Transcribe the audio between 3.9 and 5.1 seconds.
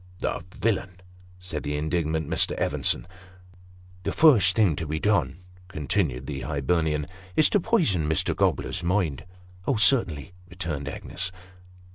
The first thing to be